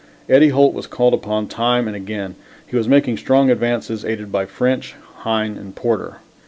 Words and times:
Eddie 0.27 0.49
Holt 0.49 0.73
was 0.73 0.87
called 0.87 1.13
upon 1.13 1.45
time 1.45 1.85
and 1.85 1.95
again. 1.95 2.33
He 2.65 2.75
was 2.75 2.87
making 2.87 3.17
strong 3.17 3.51
advances, 3.51 4.03
aided 4.03 4.31
by 4.31 4.47
French, 4.47 4.95
Hine 5.17 5.57
and 5.59 5.75
Porter. 5.75 6.21